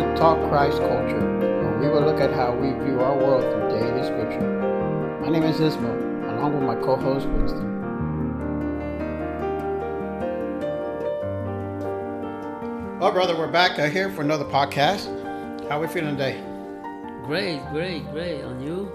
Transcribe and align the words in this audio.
To 0.00 0.16
Talk 0.16 0.38
Christ 0.48 0.78
Culture, 0.78 1.20
where 1.40 1.78
we 1.78 1.88
will 1.90 2.00
look 2.00 2.20
at 2.20 2.32
how 2.32 2.54
we 2.54 2.68
view 2.86 3.00
our 3.00 3.18
world 3.18 3.42
through 3.42 3.78
daily 3.78 4.02
scripture. 4.02 5.20
My 5.20 5.28
name 5.28 5.42
is 5.42 5.60
Ismail, 5.60 5.92
along 6.30 6.54
with 6.54 6.62
my 6.62 6.74
co-host 6.76 7.26
Winston. 7.28 7.78
Well, 12.98 13.12
brother, 13.12 13.36
we're 13.36 13.52
back 13.52 13.78
uh, 13.78 13.90
here 13.90 14.10
for 14.10 14.22
another 14.22 14.46
podcast. 14.46 15.04
How 15.68 15.76
are 15.76 15.80
we 15.82 15.86
feeling 15.86 16.16
today? 16.16 16.42
Great, 17.26 17.60
great, 17.70 18.10
great. 18.10 18.42
On 18.42 18.58
you? 18.62 18.90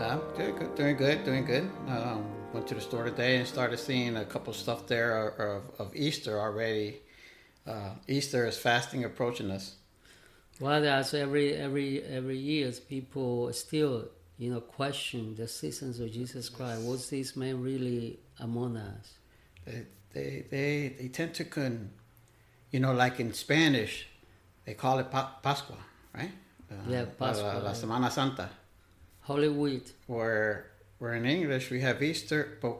Uh, 0.00 0.16
good, 0.36 0.58
good, 0.58 0.74
doing 0.74 0.96
good, 0.96 1.24
doing 1.24 1.44
good. 1.44 1.70
Um, 1.86 2.24
went 2.52 2.66
to 2.66 2.74
the 2.74 2.80
store 2.80 3.04
today 3.04 3.36
and 3.36 3.46
started 3.46 3.78
seeing 3.78 4.16
a 4.16 4.24
couple 4.24 4.52
stuff 4.52 4.88
there 4.88 5.28
of, 5.28 5.62
of 5.78 5.94
Easter 5.94 6.40
already. 6.40 7.02
Uh, 7.64 7.90
Easter 8.08 8.48
is 8.48 8.58
fasting 8.58 9.04
approaching 9.04 9.52
us. 9.52 9.76
Well, 10.60 10.82
that's 10.82 11.14
every 11.14 11.54
every 11.54 12.02
every 12.02 12.36
year 12.36 12.70
people 12.88 13.52
still 13.52 14.08
you 14.38 14.50
know 14.52 14.60
question 14.60 15.34
the 15.34 15.44
existence 15.44 15.98
of 15.98 16.12
Jesus 16.12 16.48
Christ. 16.50 16.82
Was 16.82 17.08
this 17.08 17.34
man 17.34 17.62
really 17.62 18.18
among 18.38 18.76
us? 18.76 19.14
They 19.64 19.86
they 20.12 20.44
they, 20.50 20.96
they 21.00 21.08
tend 21.08 21.34
to 21.34 21.44
con, 21.44 21.90
you 22.70 22.80
know, 22.80 22.92
like 22.92 23.18
in 23.20 23.32
Spanish, 23.32 24.06
they 24.66 24.74
call 24.74 24.98
it 24.98 25.10
pa- 25.10 25.38
Pascua, 25.42 25.76
right? 26.14 26.32
Uh, 26.70 26.74
Yeah, 26.88 27.04
Pascua, 27.18 27.46
La, 27.46 27.58
la. 27.58 27.72
Semana 27.72 28.10
Santa. 28.10 28.50
Holy 29.22 29.48
Week. 29.48 29.86
Where 30.06 30.66
where 30.98 31.14
in 31.14 31.24
English 31.24 31.70
we 31.70 31.80
have 31.80 32.02
Easter, 32.02 32.58
but 32.60 32.76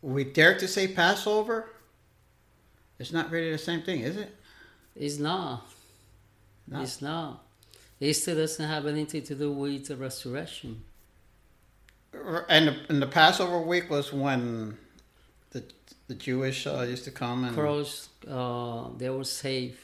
we 0.00 0.24
dare 0.24 0.56
to 0.58 0.66
say 0.66 0.88
Passover. 0.88 1.68
It's 2.98 3.12
not 3.12 3.30
really 3.30 3.50
the 3.52 3.58
same 3.58 3.82
thing, 3.82 4.00
is 4.00 4.16
it? 4.16 4.34
It's 4.94 5.18
not. 5.18 5.66
No. 6.68 6.82
It's 6.82 7.02
not. 7.02 7.44
Easter 8.00 8.34
doesn't 8.34 8.68
have 8.68 8.86
anything 8.86 9.22
to 9.22 9.34
do 9.34 9.52
with 9.52 9.86
the 9.88 9.96
resurrection. 9.96 10.82
And 12.48 12.68
the, 12.68 12.76
and 12.88 13.00
the 13.00 13.06
Passover 13.06 13.60
week 13.60 13.88
was 13.90 14.12
when 14.12 14.76
the 15.50 15.64
the 16.08 16.14
Jewish 16.14 16.66
uh, 16.66 16.82
used 16.82 17.04
to 17.04 17.10
come 17.10 17.44
and 17.44 17.54
Cross, 17.56 18.08
uh, 18.28 18.88
they 18.98 19.08
were 19.08 19.24
saved 19.24 19.78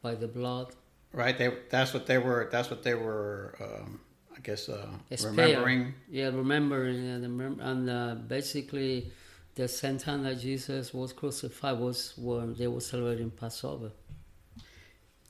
by 0.00 0.14
the 0.14 0.28
blood. 0.28 0.68
right. 1.12 1.36
They 1.36 1.52
that's 1.70 1.92
what 1.92 2.06
they 2.06 2.18
were. 2.18 2.48
That's 2.50 2.70
what 2.70 2.82
they 2.82 2.94
were. 2.94 3.54
Um, 3.60 4.00
I 4.34 4.40
guess 4.40 4.68
uh, 4.68 4.88
remembering. 5.24 5.94
Yeah, 6.10 6.26
remembering 6.26 7.06
and, 7.06 7.24
remem- 7.40 7.60
and 7.60 7.90
uh, 7.90 8.14
basically, 8.14 9.12
the 9.54 9.68
same 9.68 9.98
time 9.98 10.22
that 10.24 10.40
Jesus 10.40 10.94
was 10.94 11.12
crucified 11.12 11.78
was 11.78 12.14
when 12.16 12.54
they 12.54 12.66
were 12.66 12.80
celebrating 12.80 13.30
Passover. 13.30 13.90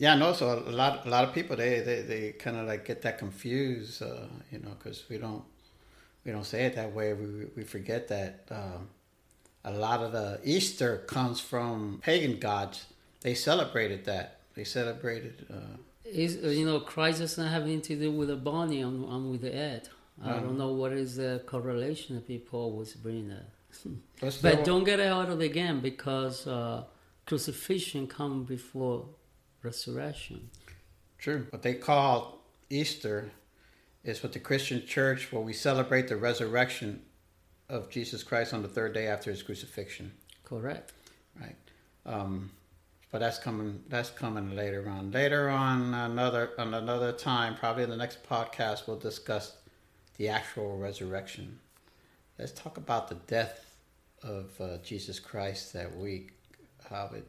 Yeah, 0.03 0.17
no. 0.17 0.33
So 0.33 0.65
a 0.67 0.73
lot, 0.73 1.07
a 1.07 1.09
lot 1.09 1.23
of 1.29 1.33
people 1.33 1.55
they 1.55 1.79
they, 1.79 2.03
they 2.03 2.33
kind 2.33 2.57
of 2.57 2.67
like 2.67 2.85
get 2.85 3.03
that 3.03 3.19
confused, 3.19 4.03
uh, 4.03 4.27
you 4.51 4.59
know, 4.59 4.73
because 4.77 5.05
we 5.09 5.17
don't 5.17 5.45
we 6.25 6.33
don't 6.33 6.45
say 6.45 6.65
it 6.65 6.75
that 6.75 6.93
way. 6.93 7.13
We 7.13 7.27
we 7.57 7.63
forget 7.63 8.09
that 8.09 8.49
um, 8.51 8.89
a 9.65 9.71
lot 9.71 10.03
of 10.03 10.11
the 10.11 10.41
Easter 10.43 11.05
comes 11.07 11.39
from 11.39 12.01
pagan 12.03 12.41
gods. 12.41 12.87
They 13.21 13.35
celebrated 13.35 14.05
that. 14.07 14.41
They 14.57 14.65
celebrated. 14.65 15.47
Uh, 15.49 15.77
Is 16.05 16.33
uh, 16.45 16.49
you 16.49 16.67
know 16.67 16.81
Christ 16.81 17.21
doesn't 17.21 17.47
have 17.47 17.63
anything 17.63 17.83
to 17.83 18.05
do 18.07 18.11
with 18.11 18.29
the 18.35 18.41
body 18.55 18.81
and, 18.81 19.05
and 19.05 19.31
with 19.31 19.43
the 19.43 19.53
head. 19.53 19.89
I 20.25 20.41
don't 20.41 20.59
know 20.59 20.73
what 20.73 20.93
is 20.93 21.15
the 21.15 21.43
correlation 21.47 22.17
that 22.17 22.27
people 22.27 22.59
always 22.61 22.93
bring 22.95 23.29
that. 23.29 23.49
but 24.21 24.39
But 24.43 24.65
don't 24.65 24.85
get 24.85 24.99
it 24.99 25.07
out 25.07 25.31
of 25.31 25.39
the 25.39 25.49
game 25.49 25.79
because 25.81 26.47
uh, 26.49 26.85
crucifixion 27.25 28.09
come 28.09 28.43
before 28.43 29.07
resurrection. 29.63 30.51
True. 31.19 31.47
What 31.51 31.63
they 31.63 31.75
call 31.75 32.43
Easter 32.69 33.31
is 34.05 34.23
what 34.23 34.33
the 34.33 34.41
Christian 34.41 34.85
church, 34.87 35.33
where 35.33 35.43
we 35.43 35.53
celebrate 35.53 36.09
the 36.09 36.17
resurrection 36.17 37.03
of 37.69 37.89
Jesus 37.89 38.23
Christ 38.23 38.53
on 38.53 38.63
the 38.63 38.69
third 38.69 38.93
day 38.93 39.07
after 39.07 39.31
his 39.31 39.43
crucifixion. 39.43 40.13
Correct. 40.45 40.93
Right. 41.41 41.57
Um, 42.05 42.51
but 43.11 43.21
that's 43.21 43.39
coming. 43.39 43.83
That's 43.89 44.11
coming 44.11 44.57
later 44.57 44.89
on. 44.89 45.13
Later 45.13 45.49
on, 45.49 45.95
another 45.95 46.51
on 46.59 46.75
another 46.75 47.13
time, 47.13 47.55
probably 47.55 47.85
in 47.85 47.91
the 47.91 47.97
next 47.97 48.27
podcast, 48.29 48.87
we'll 48.87 48.99
discuss 48.99 49.57
the 50.17 50.29
actual 50.29 50.79
resurrection. 50.79 51.59
Let's 52.39 52.53
talk 52.53 52.79
about 52.79 53.09
the 53.09 53.17
death 53.27 53.77
of 54.23 54.51
uh, 54.61 54.79
Jesus 54.79 55.21
Christ 55.21 55.73
that 55.75 55.95
week. 55.97 56.33
How 56.89 57.11
it 57.15 57.27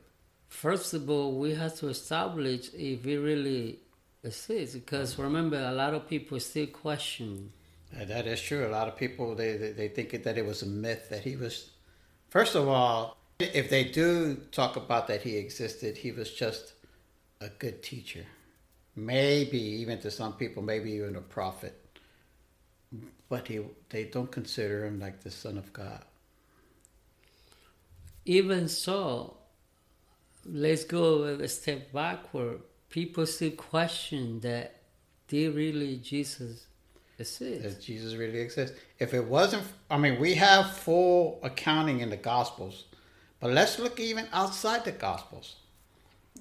First 0.54 0.94
of 0.94 1.10
all, 1.10 1.40
we 1.40 1.56
have 1.56 1.76
to 1.80 1.90
establish 1.90 2.70
if 2.76 3.06
it 3.06 3.20
really 3.20 3.80
exists 4.24 4.76
because 4.76 5.18
remember, 5.18 5.58
a 5.58 5.72
lot 5.72 5.94
of 5.96 6.08
people 6.08 6.40
still 6.40 6.68
question. 6.68 7.52
Uh, 7.94 8.06
that 8.06 8.28
is 8.28 8.40
true. 8.40 8.66
A 8.68 8.70
lot 8.70 8.88
of 8.88 8.96
people 8.96 9.36
they, 9.36 9.58
they 9.58 9.72
they 9.72 9.88
think 9.90 10.24
that 10.24 10.38
it 10.38 10.46
was 10.46 10.62
a 10.62 10.68
myth 10.68 11.10
that 11.10 11.22
he 11.22 11.36
was. 11.36 11.72
First 12.30 12.56
of 12.56 12.68
all, 12.68 13.18
if 13.40 13.70
they 13.70 13.84
do 13.84 14.36
talk 14.52 14.78
about 14.78 15.08
that 15.08 15.24
he 15.24 15.38
existed, 15.38 15.98
he 15.98 16.12
was 16.12 16.32
just 16.32 16.74
a 17.42 17.50
good 17.50 17.82
teacher. 17.82 18.26
Maybe 18.96 19.60
even 19.82 20.00
to 20.02 20.12
some 20.12 20.34
people, 20.34 20.62
maybe 20.62 20.92
even 20.92 21.16
a 21.16 21.22
prophet. 21.22 21.76
But 23.28 23.48
he 23.48 23.60
they 23.90 24.06
don't 24.06 24.32
consider 24.32 24.86
him 24.86 25.00
like 25.00 25.24
the 25.24 25.32
son 25.32 25.58
of 25.58 25.74
God. 25.74 26.06
Even 28.24 28.70
so, 28.70 29.38
let's 30.46 30.84
go 30.84 31.24
a 31.24 31.48
step 31.48 31.92
backward. 31.92 32.62
People 32.90 33.26
still 33.26 33.52
question 33.52 34.40
that 34.42 34.76
did 35.28 35.56
really 35.56 35.98
Jesus 35.98 36.68
exist? 37.18 37.64
Does 37.64 37.76
Jesus 37.76 38.14
really 38.16 38.40
exist? 38.40 38.74
If 39.00 39.14
it 39.14 39.26
wasn't, 39.26 39.64
I 39.90 39.98
mean, 39.98 40.20
we 40.20 40.36
have 40.36 40.72
full 40.72 41.40
accounting 41.44 42.02
in 42.02 42.10
the 42.10 42.18
Gospels, 42.18 42.86
but 43.40 43.52
let's 43.52 43.80
look 43.80 44.00
even 44.00 44.28
outside 44.32 44.86
the 44.86 44.92
Gospels. 44.92 45.56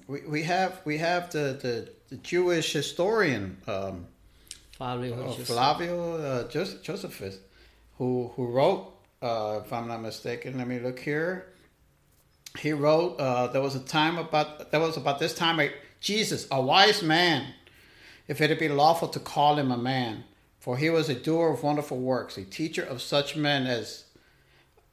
We, 0.07 0.21
we 0.27 0.43
have 0.43 0.81
we 0.85 0.97
have 0.97 1.31
the, 1.31 1.57
the, 1.61 1.89
the 2.09 2.17
Jewish 2.17 2.73
historian 2.73 3.57
um, 3.67 4.07
Fabio 4.77 5.27
uh, 5.27 5.31
Flavio 5.31 6.17
uh, 6.17 6.47
Josephus, 6.49 7.37
who 7.97 8.31
who 8.35 8.47
wrote, 8.47 8.93
uh, 9.21 9.61
if 9.63 9.71
I'm 9.71 9.87
not 9.87 10.01
mistaken, 10.01 10.57
let 10.57 10.67
me 10.67 10.79
look 10.79 10.99
here. 10.99 11.52
He 12.59 12.71
wrote 12.71 13.17
uh, 13.17 13.47
there 13.47 13.61
was 13.61 13.75
a 13.75 13.79
time 13.79 14.17
about 14.17 14.71
there 14.71 14.79
was 14.79 14.97
about 14.97 15.19
this 15.19 15.33
time 15.33 15.59
a, 15.59 15.71
Jesus, 15.99 16.47
a 16.51 16.61
wise 16.61 17.01
man, 17.01 17.53
if 18.27 18.41
it 18.41 18.49
had 18.49 18.59
been 18.59 18.77
lawful 18.77 19.07
to 19.09 19.19
call 19.19 19.57
him 19.57 19.71
a 19.71 19.77
man, 19.77 20.23
for 20.59 20.77
he 20.77 20.89
was 20.89 21.09
a 21.09 21.15
doer 21.15 21.49
of 21.49 21.63
wonderful 21.63 21.97
works, 21.97 22.37
a 22.37 22.43
teacher 22.43 22.83
of 22.83 23.01
such 23.01 23.35
men 23.35 23.65
as 23.65 24.05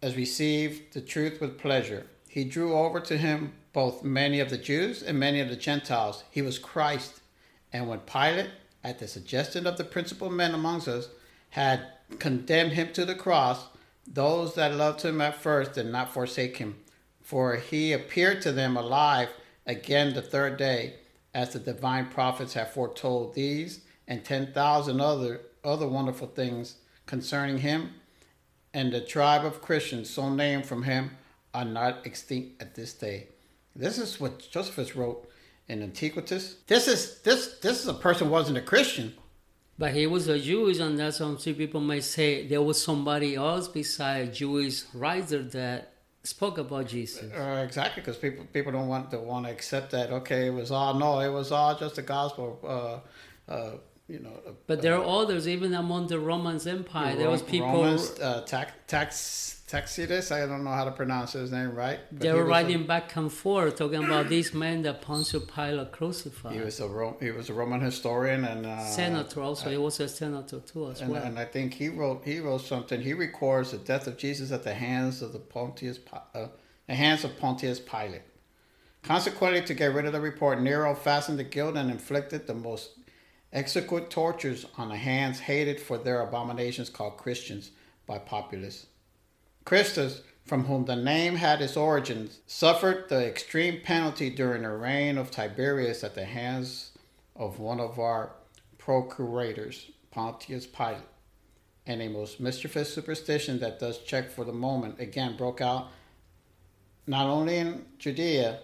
as 0.02 0.16
received 0.16 0.94
the 0.94 1.00
truth 1.00 1.40
with 1.40 1.58
pleasure. 1.58 2.06
He 2.28 2.44
drew 2.44 2.74
over 2.74 3.00
to 3.00 3.18
him 3.18 3.52
both 3.72 4.02
many 4.02 4.40
of 4.40 4.50
the 4.50 4.58
Jews 4.58 5.02
and 5.02 5.18
many 5.18 5.40
of 5.40 5.48
the 5.48 5.56
Gentiles. 5.56 6.24
He 6.30 6.42
was 6.42 6.58
Christ. 6.58 7.20
And 7.72 7.88
when 7.88 8.00
Pilate, 8.00 8.50
at 8.82 8.98
the 8.98 9.06
suggestion 9.06 9.66
of 9.66 9.76
the 9.76 9.84
principal 9.84 10.30
men 10.30 10.54
amongst 10.54 10.88
us, 10.88 11.08
had 11.50 11.86
condemned 12.18 12.72
him 12.72 12.92
to 12.92 13.04
the 13.04 13.14
cross, 13.14 13.66
those 14.06 14.54
that 14.54 14.74
loved 14.74 15.02
him 15.02 15.20
at 15.20 15.36
first 15.36 15.74
did 15.74 15.86
not 15.86 16.12
forsake 16.12 16.56
him. 16.56 16.76
For 17.30 17.58
he 17.58 17.92
appeared 17.92 18.42
to 18.42 18.50
them 18.50 18.76
alive 18.76 19.28
again 19.64 20.14
the 20.14 20.20
third 20.20 20.56
day, 20.56 20.94
as 21.32 21.52
the 21.52 21.60
divine 21.60 22.06
prophets 22.06 22.54
have 22.54 22.72
foretold 22.72 23.36
these 23.36 23.82
and 24.08 24.24
ten 24.24 24.52
thousand 24.52 25.00
other 25.00 25.42
other 25.62 25.86
wonderful 25.86 26.26
things 26.26 26.78
concerning 27.06 27.58
him 27.58 27.94
and 28.74 28.92
the 28.92 29.00
tribe 29.00 29.44
of 29.44 29.62
Christians 29.62 30.10
so 30.10 30.28
named 30.28 30.66
from 30.66 30.82
him 30.82 31.12
are 31.54 31.64
not 31.64 32.04
extinct 32.04 32.60
at 32.60 32.74
this 32.74 32.94
day. 32.94 33.28
This 33.76 33.98
is 33.98 34.18
what 34.18 34.50
Josephus 34.50 34.96
wrote 34.96 35.30
in 35.68 35.88
Antiquitas. 35.88 36.56
This 36.66 36.88
is 36.88 37.20
this 37.20 37.60
this 37.60 37.80
is 37.80 37.86
a 37.86 37.94
person 37.94 38.28
wasn't 38.28 38.58
a 38.58 38.60
Christian. 38.72 39.14
But 39.78 39.94
he 39.94 40.08
was 40.08 40.26
a 40.26 40.40
Jewish, 40.40 40.80
and 40.80 40.98
that's 40.98 41.18
some 41.18 41.36
people 41.36 41.80
may 41.80 42.00
say 42.00 42.44
there 42.48 42.60
was 42.60 42.82
somebody 42.82 43.36
else 43.36 43.68
beside 43.68 44.34
Jewish 44.34 44.82
writer 44.92 45.44
that 45.44 45.90
spoke 46.22 46.58
about 46.58 46.86
Jesus. 46.86 47.32
Uh, 47.32 47.62
exactly, 47.64 48.02
because 48.02 48.16
people 48.16 48.44
people 48.52 48.72
don't 48.72 48.88
want 48.88 49.10
to 49.10 49.18
want 49.18 49.46
to 49.46 49.52
accept 49.52 49.90
that. 49.92 50.10
Okay, 50.10 50.46
it 50.46 50.54
was 50.54 50.70
all 50.70 50.94
no, 50.94 51.20
it 51.20 51.32
was 51.32 51.52
all 51.52 51.74
just 51.76 51.96
the 51.96 52.02
gospel. 52.02 52.58
Uh, 53.48 53.52
uh, 53.52 53.76
you 54.08 54.18
know, 54.18 54.40
uh, 54.46 54.52
But 54.66 54.82
there 54.82 54.96
are 54.96 55.04
others, 55.04 55.46
even 55.46 55.72
among 55.72 56.08
the 56.08 56.18
Romans 56.18 56.66
Empire, 56.66 57.14
there 57.16 57.30
was 57.30 57.42
people. 57.42 57.68
Romans, 57.68 58.18
uh, 58.20 58.42
tax, 58.42 58.72
tax, 58.88 59.59
Taxitus. 59.70 60.32
I 60.32 60.46
don't 60.46 60.64
know 60.64 60.70
how 60.72 60.84
to 60.84 60.90
pronounce 60.90 61.32
his 61.32 61.52
name 61.52 61.74
right. 61.74 62.00
but 62.10 62.20
They 62.20 62.32
were 62.32 62.40
was 62.40 62.46
a- 62.48 62.50
writing 62.50 62.86
back 62.86 63.14
and 63.16 63.32
forth 63.32 63.76
talking 63.76 64.02
about 64.04 64.28
this 64.28 64.52
man 64.52 64.82
that 64.82 65.00
Pontius 65.00 65.44
Pilate 65.54 65.92
crucified. 65.92 66.54
He 66.54 66.60
was 66.60 66.80
a 66.80 66.88
Ro- 66.88 67.16
he 67.20 67.30
was 67.30 67.48
a 67.50 67.54
Roman 67.54 67.80
historian 67.80 68.44
and 68.44 68.66
uh, 68.66 68.84
senator 68.84 69.40
also. 69.42 69.70
he 69.70 69.76
was 69.76 70.00
a 70.00 70.08
senator 70.08 70.58
too 70.60 70.90
as 70.90 71.00
And, 71.00 71.10
well. 71.12 71.22
and 71.22 71.38
I 71.38 71.44
think 71.44 71.74
he 71.74 71.88
wrote 71.88 72.24
he 72.24 72.40
wrote 72.40 72.62
something. 72.62 73.00
He 73.00 73.14
records 73.14 73.70
the 73.70 73.78
death 73.78 74.06
of 74.08 74.16
Jesus 74.18 74.50
at 74.50 74.64
the 74.64 74.74
hands 74.74 75.22
of 75.22 75.32
the 75.32 75.38
Pontius 75.38 76.00
uh, 76.34 76.48
the 76.88 76.94
hands 76.94 77.22
of 77.24 77.38
Pontius 77.38 77.78
Pilate. 77.78 78.22
Consequently, 79.02 79.62
to 79.62 79.72
get 79.74 79.94
rid 79.94 80.04
of 80.04 80.12
the 80.12 80.20
report, 80.20 80.60
Nero 80.60 80.94
fastened 80.94 81.38
the 81.38 81.44
guilt 81.44 81.76
and 81.76 81.90
inflicted 81.90 82.46
the 82.46 82.54
most 82.54 82.90
executive 83.52 84.08
tortures 84.10 84.66
on 84.76 84.88
the 84.90 84.96
hands 84.96 85.38
hated 85.40 85.80
for 85.80 85.96
their 85.96 86.20
abominations 86.22 86.90
called 86.90 87.16
Christians 87.16 87.70
by 88.06 88.18
populace. 88.18 88.86
Christus, 89.64 90.22
from 90.44 90.64
whom 90.64 90.84
the 90.84 90.96
name 90.96 91.36
had 91.36 91.62
its 91.62 91.76
origins, 91.76 92.40
suffered 92.46 93.08
the 93.08 93.26
extreme 93.26 93.80
penalty 93.82 94.30
during 94.30 94.62
the 94.62 94.70
reign 94.70 95.18
of 95.18 95.30
Tiberius 95.30 96.02
at 96.02 96.14
the 96.14 96.24
hands 96.24 96.92
of 97.36 97.58
one 97.58 97.80
of 97.80 97.98
our 97.98 98.32
procurators, 98.78 99.90
Pontius 100.10 100.66
Pilate. 100.66 100.98
And 101.86 102.02
a 102.02 102.08
most 102.08 102.40
mischievous 102.40 102.92
superstition 102.92 103.58
that 103.60 103.78
does 103.78 103.98
check 103.98 104.30
for 104.30 104.44
the 104.44 104.52
moment 104.52 105.00
again 105.00 105.36
broke 105.36 105.60
out 105.60 105.88
not 107.06 107.26
only 107.26 107.56
in 107.56 107.84
Judea, 107.98 108.60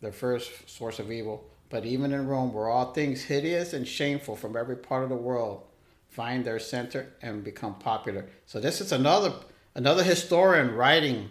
the 0.00 0.12
first 0.12 0.68
source 0.68 0.98
of 0.98 1.10
evil, 1.10 1.48
but 1.70 1.86
even 1.86 2.12
in 2.12 2.26
Rome, 2.26 2.52
where 2.52 2.68
all 2.68 2.92
things 2.92 3.22
hideous 3.22 3.72
and 3.72 3.88
shameful 3.88 4.36
from 4.36 4.56
every 4.56 4.76
part 4.76 5.04
of 5.04 5.08
the 5.08 5.16
world 5.16 5.62
find 6.10 6.44
their 6.44 6.58
center 6.58 7.14
and 7.22 7.42
become 7.42 7.76
popular. 7.76 8.26
So 8.44 8.60
this 8.60 8.82
is 8.82 8.92
another 8.92 9.32
another 9.74 10.02
historian 10.02 10.74
writing, 10.74 11.30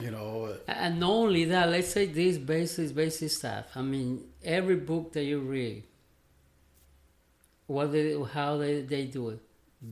you 0.00 0.10
know. 0.10 0.56
And 0.66 1.00
not 1.00 1.10
only 1.10 1.44
that, 1.46 1.70
let's 1.70 1.88
say 1.88 2.06
this 2.06 2.38
basic 2.38 2.94
basic 2.94 3.30
stuff. 3.30 3.66
I 3.74 3.82
mean, 3.82 4.24
every 4.42 4.76
book 4.76 5.12
that 5.12 5.24
you 5.24 5.40
read, 5.40 5.84
what 7.66 7.92
they 7.92 8.20
how 8.32 8.56
they, 8.58 8.82
they 8.82 9.04
do 9.06 9.30
it, 9.30 9.40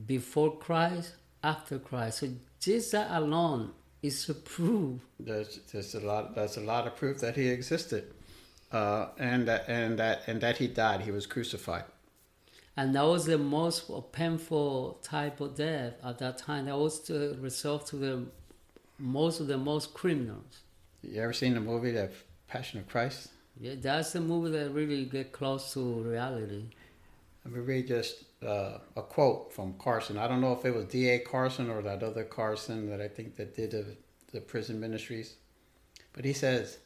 before 0.05 0.57
Christ, 0.57 1.15
after 1.43 1.79
Christ. 1.79 2.19
So 2.19 2.29
just 2.59 2.91
that 2.91 3.11
alone 3.11 3.71
is 4.01 4.29
a 4.29 4.33
proof. 4.33 4.99
There's 5.19 5.59
there's 5.71 5.95
a 5.95 5.99
lot 5.99 6.35
that's 6.35 6.57
a 6.57 6.61
lot 6.61 6.87
of 6.87 6.95
proof 6.95 7.19
that 7.19 7.35
he 7.35 7.47
existed, 7.47 8.13
uh, 8.71 9.07
and 9.17 9.47
that 9.47 9.65
and 9.67 9.99
that 9.99 10.23
and 10.27 10.41
that 10.41 10.57
he 10.57 10.67
died. 10.67 11.01
He 11.01 11.11
was 11.11 11.25
crucified. 11.25 11.85
And 12.75 12.95
that 12.95 13.05
was 13.05 13.25
the 13.25 13.37
most 13.37 13.91
painful 14.11 14.99
type 15.03 15.39
of 15.41 15.55
death 15.55 15.93
at 16.03 16.17
that 16.19 16.39
time. 16.39 16.65
That 16.65 16.77
was 16.77 17.01
the 17.01 17.37
result 17.39 17.87
to 17.87 17.97
the 17.97 18.25
most 18.97 19.39
of 19.39 19.47
the 19.47 19.57
most 19.57 19.93
criminals. 19.93 20.61
You 21.03 21.21
ever 21.21 21.33
seen 21.33 21.53
the 21.53 21.59
movie 21.59 21.91
The 21.91 22.09
Passion 22.47 22.79
of 22.79 22.87
Christ? 22.87 23.29
Yeah, 23.59 23.75
that's 23.79 24.13
the 24.13 24.21
movie 24.21 24.51
that 24.57 24.71
really 24.71 25.05
get 25.05 25.31
close 25.31 25.73
to 25.73 25.79
reality. 25.79 26.63
Let 27.45 27.53
me 27.53 27.59
read 27.59 27.87
just 27.87 28.23
uh, 28.43 28.79
a 28.95 29.01
quote 29.01 29.53
from 29.53 29.73
Carson. 29.73 30.17
I 30.17 30.27
don't 30.27 30.41
know 30.41 30.53
if 30.53 30.65
it 30.65 30.73
was 30.73 30.85
D.A. 30.85 31.19
Carson 31.19 31.69
or 31.69 31.81
that 31.81 32.01
other 32.01 32.23
Carson 32.23 32.89
that 32.89 33.01
I 33.01 33.07
think 33.07 33.35
that 33.35 33.55
did 33.55 33.71
the, 33.71 33.85
the 34.31 34.41
prison 34.41 34.79
ministries. 34.79 35.35
But 36.13 36.25
he 36.25 36.33
says, 36.33 36.79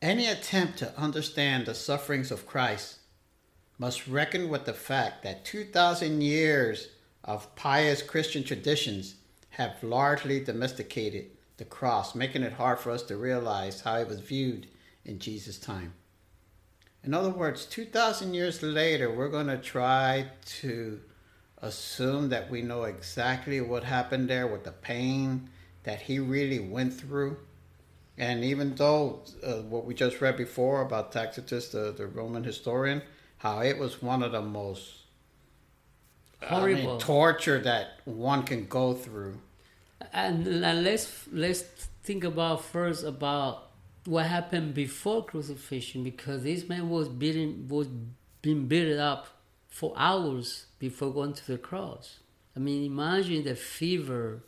any 0.00 0.26
attempt 0.26 0.78
to 0.78 0.98
understand 0.98 1.66
the 1.66 1.74
sufferings 1.74 2.30
of 2.30 2.46
Christ 2.46 2.99
must 3.80 4.06
reckon 4.06 4.50
with 4.50 4.66
the 4.66 4.74
fact 4.74 5.22
that 5.22 5.42
2,000 5.46 6.20
years 6.20 6.88
of 7.24 7.56
pious 7.56 8.02
Christian 8.02 8.44
traditions 8.44 9.14
have 9.48 9.82
largely 9.82 10.38
domesticated 10.44 11.30
the 11.56 11.64
cross, 11.64 12.14
making 12.14 12.42
it 12.42 12.52
hard 12.52 12.78
for 12.78 12.90
us 12.90 13.02
to 13.04 13.16
realize 13.16 13.80
how 13.80 13.96
it 13.96 14.06
was 14.06 14.20
viewed 14.20 14.66
in 15.06 15.18
Jesus' 15.18 15.58
time. 15.58 15.94
In 17.02 17.14
other 17.14 17.30
words, 17.30 17.64
2,000 17.64 18.34
years 18.34 18.62
later, 18.62 19.10
we're 19.10 19.30
going 19.30 19.46
to 19.46 19.56
try 19.56 20.26
to 20.60 21.00
assume 21.62 22.28
that 22.28 22.50
we 22.50 22.60
know 22.60 22.84
exactly 22.84 23.62
what 23.62 23.84
happened 23.84 24.28
there 24.28 24.46
with 24.46 24.64
the 24.64 24.72
pain 24.72 25.48
that 25.84 26.02
he 26.02 26.18
really 26.18 26.58
went 26.58 26.92
through. 26.92 27.38
And 28.18 28.44
even 28.44 28.74
though 28.74 29.22
uh, 29.42 29.62
what 29.62 29.86
we 29.86 29.94
just 29.94 30.20
read 30.20 30.36
before 30.36 30.82
about 30.82 31.12
Tacitus, 31.12 31.70
the, 31.70 31.94
the 31.96 32.06
Roman 32.06 32.44
historian, 32.44 33.00
how 33.40 33.60
it 33.60 33.78
was 33.78 34.02
one 34.02 34.22
of 34.22 34.32
the 34.32 34.42
most 34.42 35.00
horrible 36.42 36.82
I 36.82 36.86
mean, 36.86 36.98
torture 36.98 37.58
that 37.60 38.00
one 38.04 38.42
can 38.42 38.66
go 38.66 38.92
through. 38.92 39.38
And, 40.12 40.46
and 40.46 40.84
let's 40.84 41.26
let's 41.32 41.62
think 42.02 42.22
about 42.24 42.64
first 42.64 43.02
about 43.02 43.70
what 44.04 44.26
happened 44.26 44.74
before 44.74 45.24
crucifixion 45.24 46.04
because 46.04 46.42
this 46.42 46.68
man 46.68 46.90
was 46.90 47.08
beaten 47.08 47.66
was 47.68 47.88
being 48.42 48.66
beaten 48.66 48.98
up 48.98 49.28
for 49.68 49.94
hours 49.96 50.66
before 50.78 51.10
going 51.12 51.32
to 51.32 51.46
the 51.46 51.58
cross. 51.58 52.18
I 52.54 52.58
mean, 52.58 52.84
imagine 52.84 53.44
the 53.44 53.54
fever, 53.54 54.42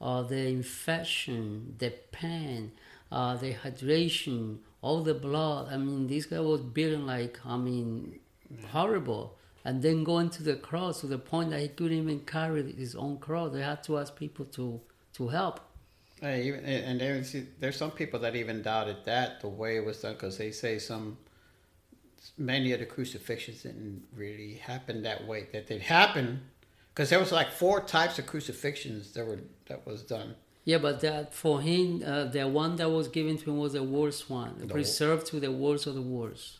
uh, 0.00 0.22
the 0.22 0.48
infection, 0.48 1.76
the 1.78 1.90
pain, 2.10 2.72
uh, 3.12 3.36
the 3.36 3.54
hydration, 3.54 4.58
all 4.80 5.02
the 5.02 5.14
blood. 5.14 5.68
I 5.72 5.76
mean, 5.76 6.08
this 6.08 6.26
guy 6.26 6.40
was 6.40 6.60
beaten 6.60 7.06
like 7.06 7.38
I 7.46 7.56
mean, 7.56 8.18
horrible. 8.70 9.36
And 9.64 9.80
then 9.80 10.02
going 10.02 10.30
to 10.30 10.42
the 10.42 10.56
cross 10.56 11.00
to 11.00 11.06
the 11.06 11.18
point 11.18 11.50
that 11.50 11.60
he 11.60 11.68
couldn't 11.68 11.96
even 11.96 12.20
carry 12.20 12.72
his 12.72 12.96
own 12.96 13.18
cross. 13.18 13.52
They 13.52 13.62
had 13.62 13.84
to 13.84 13.98
ask 13.98 14.16
people 14.16 14.44
to 14.46 14.80
to 15.14 15.28
help. 15.28 15.60
Hey, 16.20 16.44
even, 16.44 16.64
and 16.64 17.00
there's 17.00 17.36
there's 17.60 17.76
some 17.76 17.90
people 17.92 18.18
that 18.20 18.34
even 18.34 18.62
doubted 18.62 19.04
that 19.04 19.40
the 19.40 19.48
way 19.48 19.76
it 19.76 19.84
was 19.84 20.00
done 20.00 20.14
because 20.14 20.38
they 20.38 20.50
say 20.50 20.78
some 20.78 21.16
many 22.38 22.72
of 22.72 22.80
the 22.80 22.86
crucifixions 22.86 23.62
didn't 23.62 24.02
really 24.14 24.54
happen 24.54 25.02
that 25.02 25.26
way. 25.26 25.46
That 25.52 25.66
they 25.68 25.78
happened 25.78 26.40
because 26.94 27.10
there 27.10 27.18
was 27.18 27.32
like 27.32 27.50
four 27.50 27.80
types 27.80 28.18
of 28.18 28.26
crucifixions 28.26 29.12
that 29.12 29.26
were 29.26 29.40
that 29.66 29.86
was 29.86 30.02
done. 30.02 30.34
Yeah, 30.64 30.78
but 30.78 31.00
that 31.00 31.34
for 31.34 31.60
him, 31.60 32.02
uh, 32.06 32.24
the 32.26 32.46
one 32.46 32.76
that 32.76 32.88
was 32.88 33.08
given 33.08 33.36
to 33.38 33.50
him 33.50 33.58
was 33.58 33.72
the 33.72 33.82
worst 33.82 34.30
one, 34.30 34.54
The 34.58 34.66
preserved 34.68 35.26
to 35.28 35.40
the 35.40 35.50
worst 35.50 35.86
of 35.88 35.94
the 35.96 36.02
worst. 36.02 36.58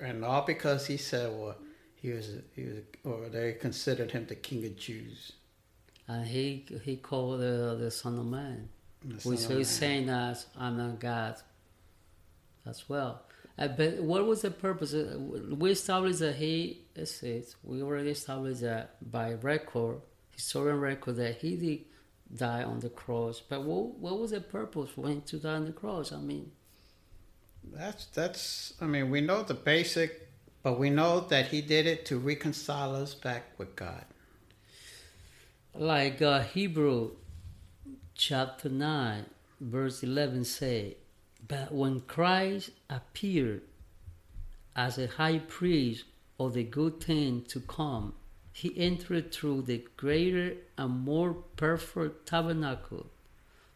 And 0.00 0.24
all 0.24 0.42
because 0.42 0.86
he 0.88 0.96
said, 0.96 1.30
well, 1.32 1.56
he 1.94 2.10
was 2.10 2.28
he 2.56 2.64
was, 2.64 2.78
or 3.04 3.28
they 3.28 3.52
considered 3.52 4.10
him 4.10 4.26
the 4.26 4.34
king 4.34 4.64
of 4.66 4.76
Jews. 4.76 5.32
And 6.08 6.26
he 6.26 6.66
he 6.82 6.96
called 6.96 7.40
the 7.40 7.76
the 7.78 7.90
Son 7.90 8.18
of 8.18 8.26
Man, 8.26 8.68
The 9.04 9.28
which 9.28 9.44
of 9.44 9.52
is 9.52 9.56
Man. 9.58 9.64
saying 9.64 10.06
that 10.06 10.44
I'm 10.58 10.76
not 10.76 10.98
God 10.98 11.36
as 12.64 12.88
well. 12.88 13.22
Uh, 13.58 13.68
but 13.68 14.02
what 14.02 14.26
was 14.26 14.42
the 14.42 14.50
purpose? 14.50 14.92
Uh, 14.92 15.18
We 15.62 15.70
established 15.70 16.18
that 16.18 16.34
he, 16.36 16.82
let's 16.96 17.12
see, 17.12 17.42
we 17.62 17.80
already 17.82 18.10
established 18.10 18.60
that 18.60 18.96
by 19.10 19.32
record, 19.34 20.00
historian 20.32 20.78
record, 20.80 21.16
that 21.16 21.36
he 21.36 21.56
did 21.56 21.80
die 22.34 22.62
on 22.64 22.80
the 22.80 22.88
cross. 22.90 23.40
But 23.40 23.62
what, 23.62 23.98
what 23.98 24.18
was 24.18 24.30
the 24.32 24.40
purpose 24.40 24.90
for 24.90 25.08
him 25.08 25.22
to 25.22 25.38
die 25.38 25.54
on 25.54 25.64
the 25.66 25.72
cross? 25.72 26.12
I 26.12 26.18
mean, 26.18 26.52
That's 27.72 28.06
that's. 28.06 28.74
I 28.80 28.86
mean, 28.86 29.10
we 29.10 29.20
know 29.20 29.42
the 29.42 29.54
basic, 29.54 30.28
but 30.62 30.78
we 30.78 30.90
know 30.90 31.20
that 31.20 31.48
he 31.48 31.60
did 31.62 31.86
it 31.86 32.04
to 32.06 32.18
reconcile 32.18 32.94
us 32.94 33.14
back 33.14 33.44
with 33.58 33.74
God. 33.76 34.04
like 35.74 36.22
uh, 36.22 36.40
Hebrew 36.42 37.12
chapter 38.14 38.68
9, 38.68 39.26
verse 39.60 40.02
11 40.02 40.44
say, 40.44 40.96
But 41.46 41.72
when 41.72 42.00
Christ 42.00 42.70
appeared 42.88 43.62
as 44.74 44.98
a 44.98 45.06
high 45.06 45.38
priest 45.40 46.04
of 46.40 46.54
the 46.54 46.64
good 46.64 47.00
thing 47.02 47.42
to 47.48 47.60
come, 47.60 48.14
he 48.56 48.72
entered 48.78 49.30
through 49.30 49.60
the 49.60 49.84
greater 49.98 50.56
and 50.78 51.00
more 51.00 51.34
perfect 51.56 52.24
tabernacle, 52.24 53.06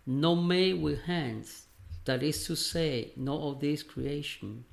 not 0.07 0.37
made 0.37 0.81
with 0.81 1.03
hands, 1.03 1.67
that 2.07 2.23
is 2.23 2.47
to 2.47 2.57
say, 2.57 3.13
not 3.15 3.43
of 3.43 3.61
this 3.61 3.83
creation, 3.83 4.65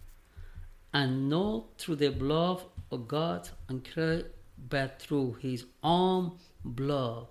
and 0.94 1.30
not 1.30 1.78
through 1.78 1.98
the 1.98 2.08
blood 2.08 2.62
of 2.90 3.06
God 3.10 3.50
and 3.68 3.84
Christ, 3.84 4.28
but 4.70 5.02
through 5.02 5.34
his 5.42 5.66
own 5.84 6.38
blood. 6.64 7.28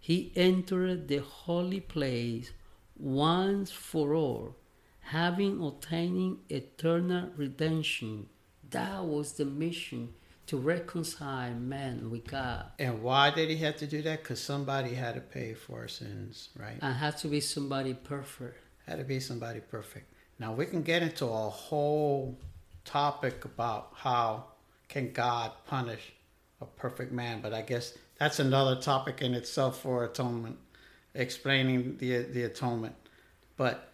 He 0.00 0.32
entered 0.34 1.06
the 1.06 1.18
holy 1.18 1.78
place 1.78 2.50
once 2.98 3.70
for 3.70 4.16
all, 4.16 4.56
having 4.98 5.62
obtaining 5.62 6.38
eternal 6.48 7.30
redemption. 7.36 8.28
That 8.68 9.04
was 9.04 9.34
the 9.34 9.44
mission 9.44 10.14
to 10.50 10.56
reconcile 10.56 11.54
man 11.54 12.10
with 12.10 12.26
God. 12.26 12.64
And 12.80 13.04
why 13.04 13.30
did 13.30 13.50
he 13.50 13.56
have 13.58 13.76
to 13.76 13.86
do 13.86 14.02
that? 14.02 14.24
Because 14.24 14.42
somebody 14.42 14.94
had 14.94 15.14
to 15.14 15.20
pay 15.20 15.54
for 15.54 15.82
our 15.82 15.86
sins, 15.86 16.48
right? 16.58 16.76
And 16.82 16.96
had 16.96 17.18
to 17.18 17.28
be 17.28 17.40
somebody 17.40 17.94
perfect. 17.94 18.58
Had 18.84 18.98
to 18.98 19.04
be 19.04 19.20
somebody 19.20 19.60
perfect. 19.60 20.12
Now 20.40 20.52
we 20.52 20.66
can 20.66 20.82
get 20.82 21.02
into 21.04 21.26
a 21.26 21.48
whole 21.48 22.36
topic 22.84 23.44
about 23.44 23.92
how 23.94 24.46
can 24.88 25.12
God 25.12 25.52
punish 25.68 26.12
a 26.60 26.66
perfect 26.66 27.12
man, 27.12 27.40
but 27.40 27.54
I 27.54 27.62
guess 27.62 27.96
that's 28.18 28.40
another 28.40 28.74
topic 28.74 29.22
in 29.22 29.34
itself 29.34 29.80
for 29.80 30.04
atonement, 30.04 30.58
explaining 31.14 31.98
the 31.98 32.22
the 32.24 32.42
atonement. 32.42 32.96
But 33.56 33.92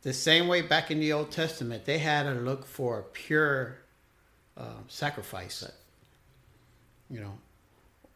the 0.00 0.14
same 0.14 0.48
way 0.48 0.62
back 0.62 0.90
in 0.90 1.00
the 1.00 1.12
Old 1.12 1.30
Testament, 1.30 1.84
they 1.84 1.98
had 1.98 2.22
to 2.22 2.32
look 2.32 2.64
for 2.64 3.00
a 3.00 3.02
pure 3.02 3.76
um, 4.56 4.86
sacrifice. 4.88 5.70
You 7.12 7.20
know, 7.20 7.38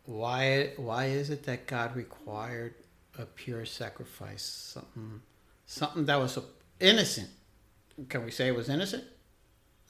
why 0.06 0.72
why 0.76 1.04
is 1.06 1.28
it 1.28 1.42
that 1.44 1.66
God 1.66 1.94
required 1.94 2.74
a 3.18 3.26
pure 3.26 3.66
sacrifice? 3.66 4.42
Something 4.42 5.20
something 5.66 6.06
that 6.06 6.16
was 6.16 6.38
innocent. 6.80 7.28
can 8.08 8.24
we 8.24 8.30
say 8.30 8.48
it 8.48 8.56
was 8.56 8.70
innocent? 8.70 9.04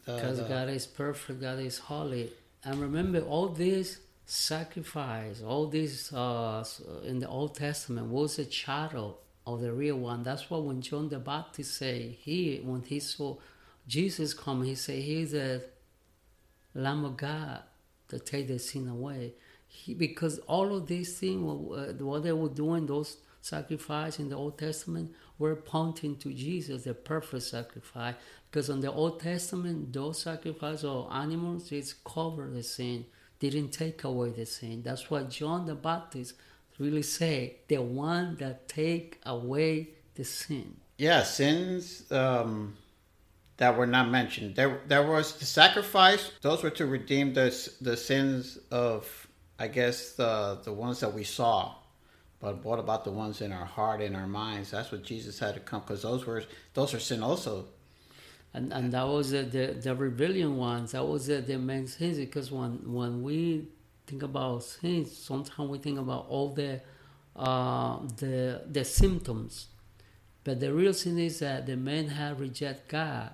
Because 0.04 0.40
God 0.40 0.68
is 0.70 0.86
perfect, 0.86 1.40
God 1.40 1.60
is 1.60 1.78
holy. 1.78 2.32
And 2.64 2.80
remember, 2.80 3.20
all 3.20 3.48
this 3.48 4.00
sacrifice, 4.24 5.40
all 5.40 5.68
these 5.68 6.12
uh, 6.12 6.64
in 7.04 7.20
the 7.20 7.28
Old 7.28 7.54
Testament 7.54 8.08
was 8.08 8.40
a 8.40 8.50
shadow 8.50 9.18
of 9.46 9.60
the 9.60 9.72
real 9.72 9.98
one. 9.98 10.24
That's 10.24 10.50
why 10.50 10.58
when 10.58 10.80
John 10.80 11.08
the 11.10 11.20
Baptist 11.20 11.76
say 11.76 12.18
he, 12.20 12.60
when 12.64 12.82
he 12.82 12.98
saw 12.98 13.36
Jesus 13.86 14.34
come, 14.34 14.64
he 14.64 14.74
said, 14.74 15.00
"He's 15.02 15.30
the 15.30 15.62
Lamb 16.74 17.04
of 17.04 17.16
God 17.16 17.62
that 18.08 18.26
take 18.26 18.48
the 18.48 18.58
sin 18.58 18.88
away." 18.88 19.34
He, 19.68 19.94
because 19.94 20.38
all 20.46 20.74
of 20.76 20.86
these 20.86 21.18
things, 21.18 21.42
uh, 21.42 21.92
what 22.04 22.22
they 22.22 22.32
were 22.32 22.48
doing, 22.48 22.86
those 22.86 23.18
sacrifice 23.40 24.18
in 24.18 24.28
the 24.28 24.36
Old 24.36 24.58
Testament, 24.58 25.12
were 25.38 25.56
pointing 25.56 26.16
to 26.16 26.32
Jesus, 26.32 26.84
the 26.84 26.94
perfect 26.94 27.44
sacrifice. 27.44 28.14
Because 28.50 28.70
in 28.70 28.80
the 28.80 28.92
Old 28.92 29.20
Testament, 29.20 29.92
those 29.92 30.20
sacrifices 30.20 30.84
of 30.84 31.08
animals 31.12 31.68
just 31.68 32.02
cover 32.04 32.48
the 32.48 32.62
sin, 32.62 33.04
didn't 33.38 33.70
take 33.70 34.02
away 34.04 34.30
the 34.30 34.46
sin. 34.46 34.82
That's 34.82 35.10
why 35.10 35.24
John 35.24 35.66
the 35.66 35.74
Baptist 35.74 36.34
really 36.78 37.02
said, 37.02 37.54
the 37.68 37.78
one 37.78 38.36
that 38.36 38.68
take 38.68 39.20
away 39.26 39.90
the 40.14 40.24
sin. 40.24 40.76
Yeah, 40.98 41.22
sins 41.22 42.10
um, 42.10 42.76
that 43.58 43.76
were 43.76 43.86
not 43.86 44.10
mentioned. 44.10 44.54
There, 44.54 44.80
there 44.86 45.02
was 45.02 45.36
the 45.38 45.46
sacrifice. 45.46 46.30
Those 46.42 46.62
were 46.62 46.70
to 46.70 46.86
redeem 46.86 47.32
the 47.34 47.48
the 47.80 47.96
sins 47.96 48.58
of, 48.70 49.26
I 49.58 49.68
guess, 49.68 50.12
the 50.12 50.58
the 50.62 50.72
ones 50.72 51.00
that 51.00 51.12
we 51.12 51.24
saw. 51.24 51.74
But 52.38 52.62
what 52.64 52.78
about 52.78 53.04
the 53.04 53.10
ones 53.10 53.40
in 53.40 53.50
our 53.52 53.64
heart, 53.64 54.02
in 54.02 54.14
our 54.14 54.26
minds? 54.26 54.70
That's 54.70 54.92
what 54.92 55.02
Jesus 55.02 55.38
had 55.38 55.54
to 55.54 55.60
come, 55.60 55.80
because 55.80 56.02
those 56.02 56.26
were 56.26 56.44
those 56.74 56.92
are 56.94 57.00
sin 57.00 57.22
also. 57.22 57.64
And 58.52 58.72
and 58.72 58.92
that 58.92 59.06
was 59.06 59.32
uh, 59.32 59.46
the 59.50 59.66
the 59.72 59.94
rebellion 59.94 60.56
ones. 60.56 60.92
That 60.92 61.04
was 61.04 61.28
uh, 61.30 61.42
the 61.46 61.58
main 61.58 61.86
sins. 61.86 62.18
Because 62.18 62.52
when 62.52 62.92
when 62.92 63.22
we 63.22 63.68
think 64.06 64.22
about 64.22 64.62
sins, 64.64 65.16
sometimes 65.16 65.68
we 65.68 65.78
think 65.78 65.98
about 65.98 66.26
all 66.28 66.52
the 66.54 66.80
uh, 67.34 67.98
the 68.18 68.62
the 68.70 68.84
symptoms, 68.84 69.68
but 70.44 70.60
the 70.60 70.72
real 70.72 70.94
sin 70.94 71.18
is 71.18 71.38
that 71.40 71.66
the 71.66 71.76
man 71.76 72.08
had 72.08 72.38
rejected 72.38 72.88
God, 72.88 73.30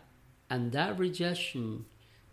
and 0.52 0.70
that 0.72 0.98
rejection 0.98 1.86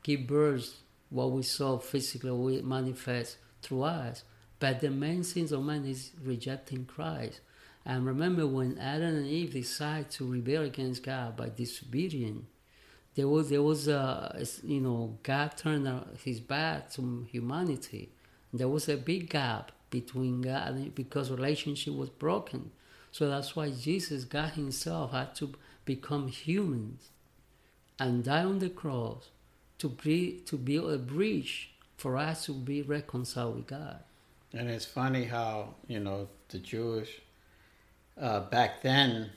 give 0.04 0.28
birth 0.28 0.82
what 1.10 1.32
we 1.32 1.42
saw 1.42 1.78
physically, 1.78 2.32
we 2.32 2.62
manifest 2.62 3.38
through 3.62 3.84
us. 3.84 4.24
But 4.60 4.82
the 4.82 4.90
main 4.90 5.24
sins 5.24 5.54
of 5.54 5.64
man 5.64 5.86
is 5.86 6.12
rejecting 6.22 6.84
Christ. 6.84 7.40
And 7.86 8.06
remember, 8.06 8.46
when 8.46 8.78
Adam 8.78 9.16
and 9.16 9.26
Eve 9.26 9.54
decided 9.54 10.12
to 10.12 10.30
rebel 10.30 10.64
against 10.64 11.02
God 11.02 11.38
by 11.38 11.48
disobedience, 11.48 12.44
there 13.16 13.30
was 13.30 13.50
there 13.50 13.64
was 13.64 13.88
a 13.88 14.38
you 14.64 14.82
know 14.82 15.18
God 15.24 15.56
turned 15.56 15.88
his 16.22 16.42
back 16.42 16.92
to 16.96 17.26
humanity. 17.32 18.10
There 18.52 18.68
was 18.68 18.90
a 18.90 18.98
big 18.98 19.30
gap 19.30 19.72
between 19.90 20.42
God 20.42 20.76
and 20.76 20.94
because 20.94 21.32
relationship 21.32 21.94
was 21.94 22.10
broken. 22.10 22.72
So 23.14 23.30
that's 23.30 23.56
why 23.56 23.72
Jesus, 23.72 24.26
God 24.26 24.52
Himself, 24.52 25.14
had 25.14 25.36
to 25.36 25.54
become 25.86 26.28
human 26.28 27.00
and 28.00 28.24
die 28.24 28.44
on 28.44 28.60
the 28.60 28.70
cross 28.70 29.30
to 29.80 29.90
be 29.90 30.42
to 30.46 30.58
build 30.58 30.92
a 30.92 30.98
bridge 30.98 31.72
for 31.98 32.18
us 32.18 32.46
to 32.46 32.54
be 32.54 32.82
reconciled 32.82 33.56
with 33.56 33.68
God. 33.68 34.00
And 34.54 34.70
it's 34.70 34.86
funny 34.86 35.26
how 35.26 35.76
you 35.88 36.00
know 36.00 36.28
the 36.50 36.60
Jewish 36.60 37.22
uh, 38.20 38.42
back 38.42 38.82
then 38.82 39.32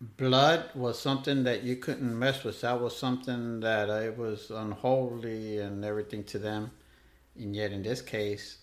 blood 0.00 0.70
was 0.74 0.98
something 0.98 1.44
that 1.44 1.62
you 1.62 1.76
couldn't 1.76 2.18
mess 2.18 2.44
with. 2.44 2.60
That 2.60 2.80
was 2.80 2.96
something 2.96 3.60
that 3.60 3.88
uh, 3.88 3.94
it 3.94 4.16
was 4.16 4.50
unholy 4.50 5.58
and 5.58 5.84
everything 5.84 6.24
to 6.24 6.38
them. 6.38 6.70
And 7.36 7.54
yet, 7.54 7.72
in 7.72 7.82
this 7.82 8.02
case, 8.02 8.58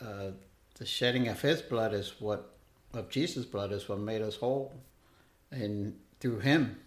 uh, 0.00 0.30
the 0.78 0.86
shedding 0.86 1.28
of 1.28 1.40
His 1.40 1.62
blood 1.62 1.94
is 1.94 2.14
what 2.20 2.52
of 2.94 3.10
Jesus' 3.10 3.44
blood 3.44 3.72
is 3.72 3.88
what 3.88 3.98
made 3.98 4.22
us 4.22 4.36
whole, 4.36 4.80
and 5.50 5.94
through 6.20 6.40
Him. 6.40 6.78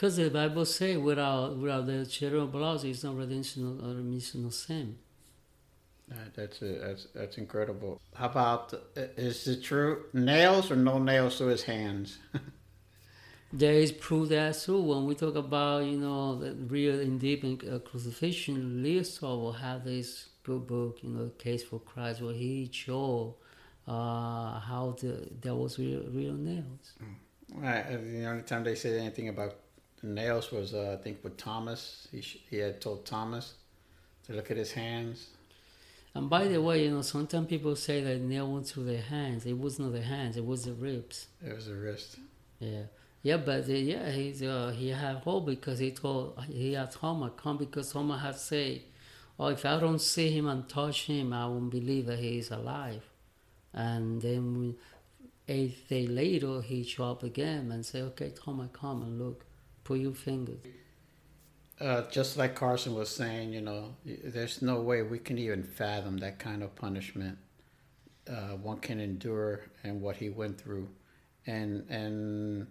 Because 0.00 0.16
the 0.16 0.30
Bible 0.30 0.64
says, 0.64 0.96
without 0.96 1.58
without 1.58 1.84
the 1.84 2.38
of 2.38 2.50
blood, 2.50 2.82
is 2.86 3.04
no 3.04 3.12
redemption 3.12 3.78
or 3.84 3.88
remission 3.96 4.46
of 4.46 4.54
sin. 4.54 4.96
Uh, 6.10 6.14
that's 6.34 6.62
a, 6.62 6.78
that's 6.78 7.06
that's 7.14 7.36
incredible. 7.36 8.00
How 8.14 8.30
about 8.30 8.72
uh, 8.72 9.02
is 9.18 9.46
it 9.46 9.62
true 9.62 10.04
nails 10.14 10.70
or 10.70 10.76
no 10.76 10.98
nails 10.98 11.36
to 11.36 11.48
his 11.48 11.64
hands? 11.64 12.16
there 13.52 13.74
is 13.74 13.92
proof 13.92 14.30
that 14.30 14.54
too. 14.58 14.80
When 14.80 15.04
we 15.04 15.14
talk 15.14 15.34
about 15.34 15.84
you 15.84 15.98
know 15.98 16.38
the 16.38 16.54
real 16.54 16.98
indeed 16.98 17.62
uh, 17.70 17.80
crucifixion, 17.80 18.82
Leo 18.82 19.02
will 19.22 19.52
have 19.52 19.84
this 19.84 20.30
good 20.44 20.66
book, 20.66 21.00
you 21.02 21.10
know, 21.10 21.28
Case 21.36 21.62
for 21.62 21.78
Christ, 21.78 22.22
where 22.22 22.32
he 22.32 22.70
showed 22.72 23.34
uh, 23.86 24.60
how 24.60 24.96
the 24.98 25.28
there 25.42 25.54
was 25.54 25.78
real, 25.78 26.04
real 26.10 26.32
nails. 26.32 26.94
Right. 27.54 27.84
uh, 27.84 27.98
The 27.98 28.24
only 28.24 28.42
time 28.44 28.64
they 28.64 28.76
said 28.76 28.98
anything 28.98 29.28
about 29.28 29.56
nails 30.02 30.50
was 30.50 30.74
uh, 30.74 30.96
I 30.98 31.02
think 31.02 31.22
with 31.22 31.36
Thomas. 31.36 32.08
He 32.10 32.20
sh- 32.20 32.38
he 32.48 32.58
had 32.58 32.80
told 32.80 33.04
Thomas 33.04 33.54
to 34.26 34.32
look 34.32 34.50
at 34.50 34.56
his 34.56 34.72
hands. 34.72 35.28
And 36.14 36.28
by 36.28 36.48
the 36.48 36.60
way, 36.60 36.84
you 36.84 36.90
know, 36.90 37.02
sometimes 37.02 37.46
people 37.46 37.76
say 37.76 38.02
that 38.02 38.20
nail 38.20 38.50
went 38.50 38.66
through 38.66 38.84
their 38.84 39.02
hands. 39.02 39.46
It 39.46 39.58
was 39.58 39.78
not 39.78 39.92
the 39.92 40.02
hands; 40.02 40.36
it 40.36 40.44
was 40.44 40.64
the 40.64 40.72
ribs. 40.72 41.28
It 41.44 41.54
was 41.54 41.66
the 41.66 41.74
wrist. 41.74 42.16
Yeah, 42.58 42.82
yeah, 43.22 43.36
but 43.36 43.68
uh, 43.68 43.72
yeah, 43.72 44.10
he's 44.10 44.42
uh, 44.42 44.72
he 44.76 44.88
had 44.88 45.16
hope 45.18 45.46
because 45.46 45.78
he 45.78 45.92
told 45.92 46.42
he 46.48 46.72
had 46.72 46.90
Thomas 46.90 47.32
come 47.36 47.58
because 47.58 47.92
Thomas 47.92 48.20
had 48.22 48.36
said, 48.36 48.82
"Oh, 49.38 49.48
if 49.48 49.64
I 49.64 49.78
don't 49.78 50.00
see 50.00 50.30
him 50.30 50.48
and 50.48 50.68
touch 50.68 51.06
him, 51.06 51.32
I 51.32 51.46
won't 51.46 51.70
believe 51.70 52.06
that 52.06 52.18
he 52.18 52.38
is 52.38 52.50
alive." 52.50 53.02
And 53.72 54.20
then 54.20 54.76
eight 55.46 55.88
day 55.88 56.06
later, 56.08 56.60
he 56.60 56.82
show 56.82 57.12
up 57.12 57.22
again 57.22 57.70
and 57.70 57.86
say, 57.86 58.02
"Okay, 58.02 58.30
Thomas, 58.30 58.70
come 58.72 59.02
and 59.02 59.18
look, 59.18 59.44
put 59.84 60.00
your 60.00 60.14
fingers." 60.14 60.58
Uh, 61.80 62.02
just 62.10 62.36
like 62.36 62.54
Carson 62.54 62.94
was 62.94 63.08
saying, 63.08 63.54
you 63.54 63.62
know, 63.62 63.94
there's 64.04 64.60
no 64.60 64.82
way 64.82 65.00
we 65.02 65.18
can 65.18 65.38
even 65.38 65.62
fathom 65.62 66.18
that 66.18 66.38
kind 66.38 66.62
of 66.62 66.76
punishment 66.76 67.38
uh, 68.28 68.56
one 68.56 68.78
can 68.78 69.00
endure 69.00 69.60
and 69.82 70.00
what 70.00 70.16
he 70.16 70.28
went 70.28 70.60
through, 70.60 70.88
and 71.46 71.88
and 71.88 72.66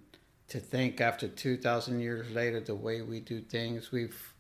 to 0.47 0.59
think 0.59 1.01
after 1.01 1.27
two 1.27 1.57
thousand 1.57 1.99
years 1.99 2.29
later, 2.31 2.59
the 2.59 2.75
way 2.75 3.01
we 3.01 3.19
do 3.19 3.41
things, 3.41 3.91
we've 3.91 4.33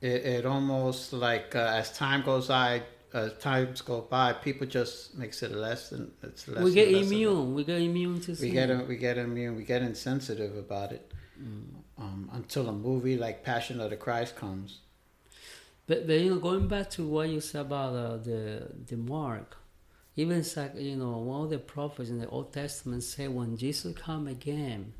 it, 0.00 0.24
it 0.26 0.46
almost 0.46 1.12
like 1.12 1.54
uh, 1.54 1.72
as 1.74 1.96
time 1.96 2.22
goes 2.22 2.48
by, 2.48 2.82
as 3.12 3.32
times 3.38 3.80
go 3.80 4.02
by, 4.02 4.32
people 4.32 4.66
just 4.66 5.16
makes 5.16 5.42
it 5.42 5.52
less 5.52 5.92
and 5.92 6.12
it's 6.22 6.46
less. 6.48 6.62
we 6.62 6.72
get 6.72 6.92
less 6.92 7.06
immune. 7.06 7.54
We 7.54 7.64
get 7.64 7.80
immune 7.80 8.20
to 8.22 8.36
we 8.40 8.50
get 8.50 8.86
we 8.86 8.96
get 8.96 9.18
immune. 9.18 9.56
We 9.56 9.64
get 9.64 9.82
insensitive 9.82 10.56
about 10.56 10.92
it 10.92 11.12
um, 11.98 12.30
until 12.32 12.68
a 12.68 12.72
movie 12.72 13.16
like 13.16 13.44
Passion 13.44 13.80
of 13.80 13.90
the 13.90 13.96
Christ 13.96 14.36
comes. 14.36 14.80
But, 15.86 16.06
but 16.06 16.14
you 16.14 16.30
know, 16.30 16.40
going 16.40 16.66
back 16.68 16.90
to 16.90 17.06
what 17.06 17.28
you 17.28 17.40
said 17.40 17.62
about 17.62 17.94
uh, 17.94 18.16
the 18.16 18.68
the 18.86 18.96
mark, 18.96 19.56
even 20.16 20.44
like 20.56 20.76
you 20.76 20.96
know, 20.96 21.18
one 21.18 21.44
of 21.44 21.50
the 21.50 21.58
prophets 21.58 22.08
in 22.08 22.18
the 22.18 22.28
Old 22.28 22.52
Testament 22.52 23.02
say 23.02 23.28
when 23.28 23.56
Jesus 23.56 23.96
come 23.96 24.26
again, 24.26 24.94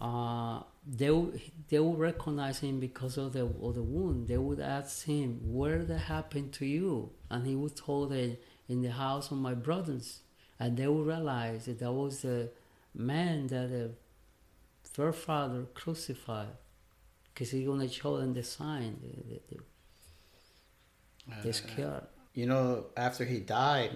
uh, 0.00 0.60
they 0.86 1.10
will, 1.10 1.32
they 1.68 1.80
will 1.80 1.96
recognize 1.96 2.60
him 2.60 2.78
because 2.78 3.16
of 3.16 3.32
the 3.32 3.44
of 3.44 3.74
the 3.74 3.82
wound. 3.82 4.28
They 4.28 4.38
would 4.38 4.60
ask 4.60 5.04
him, 5.04 5.40
"Where 5.42 5.84
that 5.84 5.98
happened 5.98 6.52
to 6.54 6.66
you?" 6.66 7.10
And 7.28 7.44
he 7.46 7.56
would 7.56 7.74
told 7.74 8.10
them, 8.10 8.36
"In 8.68 8.82
the 8.82 8.92
house 8.92 9.32
of 9.32 9.38
my 9.38 9.54
brothers." 9.54 10.20
And 10.58 10.76
they 10.76 10.86
will 10.86 11.04
realize 11.04 11.66
that 11.66 11.80
that 11.80 11.92
was 11.92 12.22
the 12.22 12.50
man 12.94 13.48
that 13.48 13.68
the 13.68 13.90
first 14.96 15.18
father 15.18 15.66
crucified 15.74 16.56
because 17.26 17.50
he's 17.50 17.66
going 17.66 17.86
to 17.86 17.88
show 17.88 18.16
them 18.16 18.32
the 18.32 18.42
sign, 18.42 18.96
the, 19.02 19.12
the, 19.28 19.40
the, 21.28 21.42
the 21.42 21.52
scare. 21.52 22.04
You 22.32 22.46
know, 22.46 22.86
after 22.96 23.26
he 23.26 23.40
died, 23.40 23.90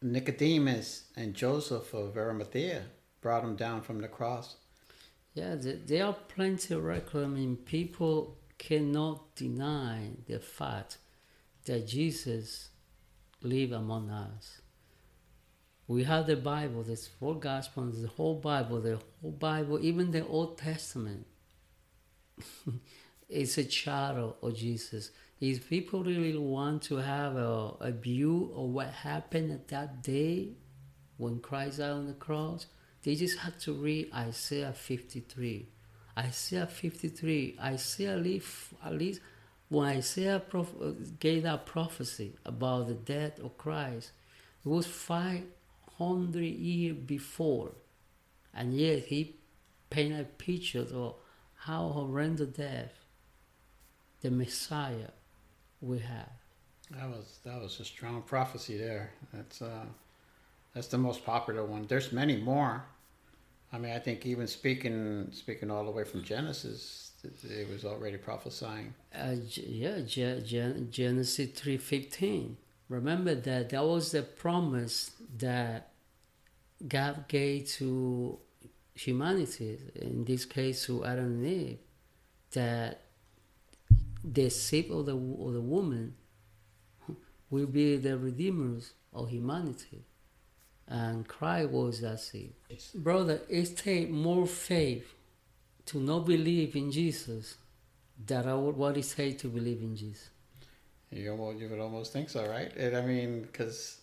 Nicodemus 0.00 1.04
and 1.14 1.34
Joseph 1.34 1.92
of 1.92 2.16
Arimathea 2.16 2.84
brought 3.20 3.44
him 3.44 3.54
down 3.54 3.82
from 3.82 4.00
the 4.00 4.08
cross. 4.08 4.56
Yeah, 5.34 5.56
there, 5.56 5.76
there 5.76 6.06
are 6.06 6.16
plenty 6.34 6.72
of 6.72 6.82
records. 6.82 7.26
I 7.26 7.28
mean, 7.28 7.56
people 7.56 8.38
cannot 8.56 9.36
deny 9.36 10.12
the 10.26 10.38
fact 10.38 10.96
that 11.66 11.86
Jesus 11.86 12.70
lived 13.42 13.72
among 13.72 14.08
us. 14.08 14.62
We 15.90 16.04
have 16.04 16.28
the 16.28 16.36
Bible, 16.36 16.84
there's 16.84 17.08
four 17.08 17.34
Gospels, 17.34 18.00
the 18.00 18.06
whole 18.06 18.36
Bible, 18.36 18.80
the 18.80 19.00
whole 19.20 19.32
Bible, 19.32 19.84
even 19.84 20.12
the 20.12 20.24
Old 20.24 20.56
Testament. 20.56 21.26
it's 23.28 23.58
a 23.58 23.68
shadow 23.68 24.36
of 24.40 24.54
Jesus. 24.54 25.10
If 25.40 25.68
people 25.68 26.04
really 26.04 26.38
want 26.38 26.82
to 26.82 26.98
have 26.98 27.34
a, 27.34 27.72
a 27.80 27.90
view 27.90 28.52
of 28.54 28.70
what 28.70 28.90
happened 28.90 29.50
at 29.50 29.66
that 29.66 30.00
day 30.00 30.50
when 31.16 31.40
Christ 31.40 31.78
died 31.78 31.90
on 31.90 32.06
the 32.06 32.12
cross, 32.12 32.66
They 33.02 33.16
just 33.16 33.38
had 33.38 33.58
to 33.62 33.72
read 33.72 34.12
Isaiah 34.14 34.72
53. 34.72 35.66
Isaiah 36.16 36.68
53, 36.68 37.58
Isaiah 37.60 38.16
least, 38.16 38.46
at 38.84 38.94
least 38.94 39.22
when 39.68 39.88
Isaiah 39.88 40.38
prof- 40.38 40.80
uh, 40.80 40.92
gave 41.18 41.42
that 41.42 41.66
prophecy 41.66 42.36
about 42.44 42.86
the 42.86 42.94
death 42.94 43.40
of 43.40 43.58
Christ, 43.58 44.12
it 44.64 44.68
was 44.68 44.86
500 46.00 46.40
years 46.40 46.96
before. 46.96 47.72
And 48.54 48.74
yet 48.74 49.04
he 49.04 49.36
painted 49.90 50.38
pictures 50.38 50.90
of 50.92 51.16
how 51.54 51.90
horrendous 51.90 52.56
death 52.56 52.92
the 54.22 54.30
Messiah 54.30 55.10
we 55.82 55.98
have. 55.98 56.30
That 56.90 57.08
was 57.08 57.38
that 57.44 57.60
was 57.60 57.78
a 57.78 57.84
strong 57.84 58.22
prophecy 58.22 58.76
there. 58.76 59.12
That's 59.32 59.62
uh, 59.62 59.84
that's 60.74 60.88
the 60.88 60.98
most 60.98 61.24
popular 61.24 61.64
one. 61.64 61.86
There's 61.86 62.12
many 62.12 62.36
more. 62.36 62.84
I 63.72 63.78
mean, 63.78 63.92
I 63.92 64.00
think 64.00 64.26
even 64.26 64.48
speaking 64.48 65.28
speaking 65.30 65.70
all 65.70 65.84
the 65.84 65.92
way 65.92 66.04
from 66.04 66.24
Genesis, 66.24 67.12
it 67.22 67.68
was 67.70 67.84
already 67.84 68.16
prophesying. 68.16 68.94
Uh, 69.14 69.36
yeah, 69.52 70.00
Genesis 70.90 71.50
three 71.50 71.78
fifteen. 71.78 72.56
Remember 72.88 73.36
that 73.36 73.70
that 73.70 73.84
was 73.84 74.10
the 74.10 74.22
promise 74.22 75.12
that 75.38 75.89
God 76.86 77.28
gave 77.28 77.68
to 77.72 78.38
humanity. 78.94 79.78
In 79.96 80.24
this 80.24 80.44
case, 80.44 80.86
to 80.86 81.04
Adam 81.04 81.24
and 81.24 81.46
Eve, 81.46 81.78
that 82.52 83.02
the 84.22 84.50
seed 84.50 84.90
of 84.90 85.06
the 85.06 85.16
of 85.16 85.52
the 85.54 85.60
woman 85.60 86.14
will 87.50 87.66
be 87.66 87.96
the 87.96 88.16
redeemers 88.16 88.92
of 89.12 89.28
humanity. 89.28 90.04
And 90.86 91.26
Christ 91.26 91.70
was 91.70 92.00
that 92.00 92.20
seed. 92.20 92.52
Brother, 92.94 93.40
it 93.48 93.76
takes 93.76 94.10
more 94.10 94.46
faith 94.46 95.14
to 95.86 95.98
not 95.98 96.26
believe 96.26 96.74
in 96.74 96.90
Jesus 96.90 97.56
than 98.26 98.44
what 98.76 98.96
it 98.96 99.08
takes 99.08 99.40
to 99.42 99.48
believe 99.48 99.80
in 99.80 99.96
Jesus. 99.96 100.30
You 101.12 101.32
almost, 101.32 101.58
you 101.58 101.68
would 101.68 101.80
almost 101.80 102.12
think 102.12 102.28
so, 102.28 102.46
right? 102.48 102.74
And 102.76 102.96
I 102.96 103.02
mean, 103.02 103.42
because, 103.42 103.99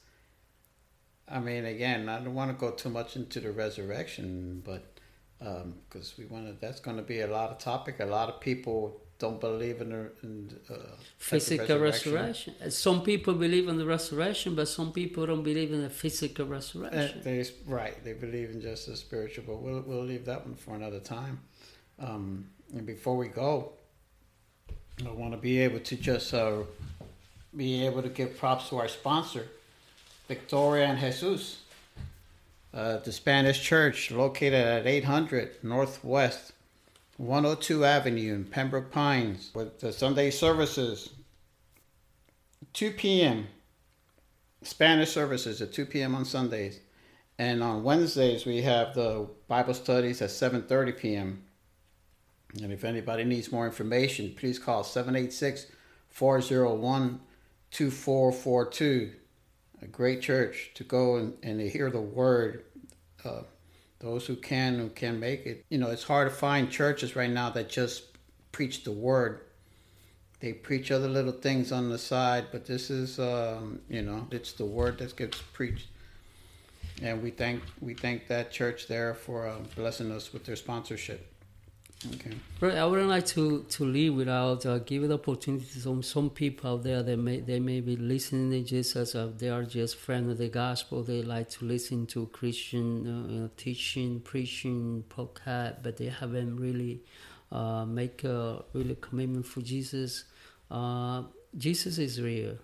I 1.30 1.40
mean, 1.40 1.66
again, 1.66 2.08
I 2.10 2.20
don't 2.20 2.36
want 2.36 2.52
to 2.52 2.58
go 2.58 2.72
too 2.72 2.90
much 2.90 3.16
into 3.16 3.40
the 3.40 3.52
resurrection, 3.52 4.62
but 4.66 5.00
because 5.40 6.14
um, 6.18 6.24
we 6.24 6.26
want 6.26 6.48
to, 6.48 6.54
that's 6.60 6.80
going 6.80 6.98
to 6.98 7.04
be 7.04 7.22
a 7.22 7.28
lot 7.28 7.52
of 7.52 7.58
topic. 7.58 8.00
A 8.00 8.06
lot 8.06 8.30
of 8.30 8.40
people 8.40 9.02
don't 9.20 9.42
believe 9.42 9.82
in 9.82 9.90
the 9.90 10.12
in, 10.24 10.60
uh, 10.70 10.76
physical 11.18 11.80
resurrection. 11.80 12.14
resurrection. 12.14 12.72
Some 12.72 13.02
people 13.02 13.34
believe 13.34 13.68
in 13.68 13.78
the 13.78 13.86
resurrection, 13.86 14.56
but 14.56 14.68
some 14.68 14.92
people 14.92 15.26
don't 15.26 15.44
believe 15.44 15.74
in 15.74 15.82
the 15.82 15.90
physical 15.90 16.46
resurrection. 16.46 17.20
Uh, 17.20 17.24
they, 17.24 17.46
right, 17.66 18.04
they 18.04 18.14
believe 18.14 18.52
in 18.52 18.62
just 18.62 18.88
the 18.88 18.96
spiritual, 18.96 19.44
but 19.48 19.58
we'll 19.62 19.82
we'll 19.82 20.04
leave 20.04 20.26
that 20.26 20.46
one 20.46 20.56
for 20.56 20.76
another 20.76 21.00
time. 21.00 21.40
Um, 22.00 22.48
and 22.74 22.86
before 22.86 23.18
we 23.18 23.28
go, 23.28 23.74
I 25.06 25.12
want 25.12 25.34
to 25.34 25.38
be 25.38 25.60
able 25.60 25.80
to 25.80 25.96
just 25.96 26.34
uh, 26.34 26.64
be 27.56 27.86
able 27.86 28.04
to 28.04 28.10
give 28.10 28.38
props 28.38 28.70
to 28.70 28.78
our 28.78 28.88
sponsor, 28.88 29.48
Victoria 30.28 30.88
and 30.88 31.00
Jesus, 31.00 31.62
uh, 32.74 32.98
the 32.98 33.12
Spanish 33.12 33.62
Church 33.62 34.12
located 34.12 34.54
at 34.54 34.86
800 34.86 35.64
Northwest 35.64 36.54
102 37.18 37.86
Avenue 37.86 38.36
in 38.36 38.46
Pembroke 38.46 38.92
Pines 38.92 39.52
with 39.54 39.80
the 39.80 39.92
Sunday 39.92 40.30
services. 40.30 41.10
2 42.74 42.92
p.m. 42.92 43.48
Spanish 44.62 45.12
services 45.12 45.62
at 45.62 45.74
2 45.74 45.86
p.m. 45.86 46.14
on 46.14 46.26
Sundays. 46.26 46.80
And 47.40 47.64
on 47.64 47.84
Wednesdays 47.84 48.46
we 48.46 48.62
have 48.64 48.94
the 48.94 49.28
Bible 49.48 49.74
studies 49.74 50.22
at 50.22 50.30
7:30 50.30 50.98
p.m. 50.98 51.44
And 52.62 52.72
if 52.72 52.84
anybody 52.84 53.24
needs 53.24 53.52
more 53.52 53.66
information, 53.66 54.34
please 54.38 54.60
call 54.60 54.84
786 54.84 55.68
401 56.10 57.20
2442. 57.72 59.14
A 59.82 59.88
great 59.88 60.22
church 60.22 60.72
to 60.76 60.84
go 60.84 61.18
and, 61.18 61.34
and 61.44 61.62
hear 61.62 61.90
the 61.90 62.02
word. 62.02 62.64
Uh, 63.24 63.42
those 64.00 64.28
who 64.28 64.36
can 64.36 64.78
who 64.78 64.90
can 64.90 65.20
make 65.20 65.46
it. 65.46 65.66
You 65.70 65.78
know, 65.78 65.90
it's 65.90 66.04
hard 66.04 66.30
to 66.30 66.36
find 66.36 66.70
churches 66.70 67.16
right 67.16 67.30
now 67.30 67.50
that 67.52 67.70
just 67.70 68.04
preach 68.52 68.84
the 68.84 68.92
word. 68.92 69.42
They 70.40 70.54
preach 70.54 70.92
other 70.92 71.08
little 71.08 71.32
things 71.32 71.72
on 71.72 71.90
the 71.90 71.98
side, 71.98 72.48
but 72.52 72.68
this 72.68 72.92
is, 72.92 73.18
um, 73.20 73.80
you 73.90 74.04
know, 74.04 74.28
it's 74.30 74.54
the 74.54 74.66
word 74.66 75.00
that 75.00 75.16
gets 75.16 75.42
preached. 75.42 75.88
And 77.02 77.24
we 77.24 77.32
thank 77.32 77.64
we 77.82 77.94
thank 77.94 78.28
that 78.28 78.52
church 78.52 78.88
there 78.88 79.14
for 79.14 79.48
uh, 79.48 79.60
blessing 79.76 80.12
us 80.12 80.34
with 80.34 80.46
their 80.46 80.56
sponsorship. 80.56 81.32
Okay. 82.06 82.32
But 82.60 82.78
I 82.78 82.86
wouldn't 82.86 83.10
like 83.10 83.26
to, 83.28 83.64
to 83.64 83.84
leave 83.84 84.14
without 84.14 84.66
uh, 84.68 84.78
giving 84.78 85.10
the 85.10 85.16
opportunity 85.16 85.66
to 85.66 85.80
some, 85.80 86.04
some 86.04 86.30
people 86.30 86.72
out 86.72 86.84
there 86.84 87.02
that 87.02 87.18
may 87.18 87.40
they 87.40 87.60
may 87.60 87.82
be 87.82 87.96
listening 87.96 88.52
to 88.52 88.62
Jesus. 88.62 89.16
Uh, 89.16 89.32
they 89.36 89.50
are 89.50 89.64
just 89.64 89.96
friends 89.96 90.32
of 90.32 90.38
the 90.38 90.48
gospel. 90.48 91.02
They 91.02 91.24
like 91.24 91.50
to 91.52 91.66
listen 91.66 92.06
to 92.08 92.28
Christian 92.28 93.08
uh, 93.08 93.34
you 93.34 93.40
know, 93.40 93.50
teaching, 93.58 94.20
preaching, 94.20 95.06
podcast, 95.10 95.78
but 95.82 95.98
they 95.98 96.06
haven't 96.06 96.58
really 96.60 97.02
uh, 97.52 97.86
make 97.86 98.24
a 98.24 98.64
really 98.74 98.98
commitment 99.02 99.48
for 99.48 99.62
Jesus. 99.62 100.26
Uh, 100.70 101.24
Jesus 101.58 101.98
is 101.98 102.22
real. 102.22 102.58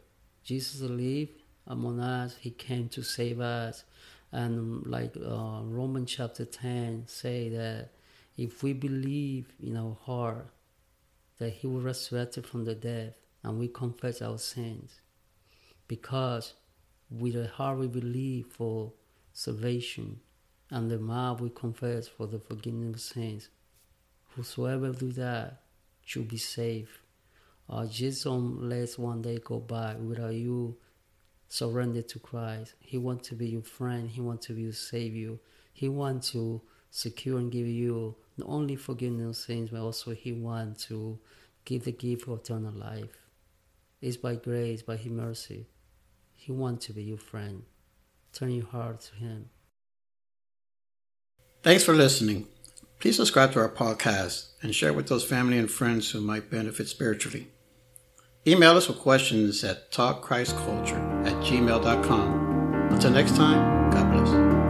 Jesus 0.43 0.82
lived 0.82 1.41
among 1.65 2.00
us. 2.00 2.36
He 2.39 2.52
came 2.52 2.88
to 2.89 3.02
save 3.02 3.39
us, 3.39 3.84
and 4.32 4.86
like 4.86 5.15
uh, 5.17 5.62
Romans 5.63 6.12
chapter 6.12 6.46
ten 6.46 7.06
say 7.08 7.50
that 7.50 7.89
if 8.38 8.63
we 8.63 8.74
believe 8.74 9.54
in 9.62 9.78
our 9.78 9.98
heart 10.06 10.48
that 11.38 11.52
He 11.52 11.67
will 11.67 11.82
resurrect 11.82 12.43
from 12.46 12.65
the 12.65 12.76
dead 12.76 13.15
and 13.43 13.60
we 13.60 13.67
confess 13.67 14.22
our 14.22 14.38
sins, 14.38 15.02
because 15.88 16.54
with 17.10 17.34
the 17.34 17.48
heart 17.48 17.78
we 17.78 17.88
believe 17.88 18.48
for 18.48 18.93
salvation 19.34 20.19
and 20.69 20.89
the 20.89 20.98
mouth 20.98 21.41
we 21.41 21.50
confess 21.50 22.08
for 22.08 22.26
the 22.28 22.39
forgiveness 22.39 22.96
of 22.96 23.02
sins, 23.02 23.50
whosoever 24.36 24.91
do 24.91 25.12
that 25.12 25.62
should 26.04 26.28
be 26.28 26.38
saved. 26.38 26.98
Uh, 27.69 27.86
just 27.86 28.24
don't 28.24 28.67
let 28.67 28.91
one 28.93 29.22
day 29.22 29.39
go 29.43 29.60
by 29.60 29.96
without 29.96 30.34
you 30.34 30.76
surrender 31.48 32.02
to 32.02 32.19
Christ. 32.19 32.74
He 32.80 32.98
wants 32.98 33.30
to 33.30 33.36
be 33.36 33.48
your 33.48 33.62
friend. 33.62 34.10
He 34.10 34.22
wants 34.22 34.48
to 34.48 34.54
be 34.54 34.63
your 34.63 34.74
savior. 34.74 35.38
He 35.72 35.88
wants 35.88 36.32
to 36.32 36.62
secure 36.89 37.38
and 37.38 37.52
give 37.52 37.67
you 37.67 38.15
not 38.38 38.50
only 38.50 38.76
forgiveness 38.76 39.39
of 39.39 39.46
sins, 39.46 39.69
but 39.72 39.82
also 39.82 40.12
He 40.12 40.32
wants 40.32 40.86
to 40.88 41.19
give 41.65 41.86
the 41.86 41.91
gift 41.91 42.28
of 42.28 42.39
eternal 42.39 42.74
life. 42.74 43.17
It's 44.02 44.17
by 44.17 44.36
grace, 44.36 44.82
by 44.82 44.98
His 44.98 45.12
mercy. 45.12 45.67
He 46.34 46.52
wants 46.52 46.86
to 46.88 46.93
be 46.93 47.04
your 47.04 47.17
friend. 47.17 47.63
Turn 48.34 48.52
your 48.52 48.65
heart 48.65 49.02
to 49.02 49.15
Him. 49.15 49.50
Thanks 51.62 51.84
for 51.84 51.93
listening. 51.93 52.48
Please 53.00 53.15
subscribe 53.17 53.54
to 53.54 53.60
our 53.60 53.69
podcast 53.69 54.48
and 54.62 54.74
share 54.74 54.93
with 54.93 55.08
those 55.08 55.24
family 55.24 55.58
and 55.58 55.69
friends 55.69 56.12
who 56.12 56.22
might 56.22 56.50
benefit 56.50 56.88
spiritually. 56.88 57.48
Email 58.46 58.76
us 58.76 58.88
with 58.89 59.00
questions 59.00 59.63
at 59.63 59.91
talkchristculture 59.91 61.26
at 61.26 61.34
gmail.com. 61.43 62.89
Until 62.91 63.12
next 63.12 63.36
time, 63.36 63.91
God 63.91 64.12
bless. 64.12 64.62